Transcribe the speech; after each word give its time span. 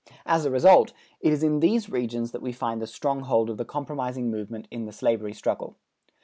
As 0.25 0.45
a 0.45 0.49
result, 0.49 0.93
it 1.19 1.31
is 1.31 1.43
in 1.43 1.59
these 1.59 1.87
regions 1.87 2.31
that 2.31 2.41
we 2.41 2.51
find 2.53 2.81
the 2.81 2.87
stronghold 2.87 3.51
of 3.51 3.57
the 3.57 3.65
compromising 3.65 4.31
movement 4.31 4.67
in 4.71 4.85
the 4.85 4.91
slavery 4.91 5.35
struggle. 5.35 5.75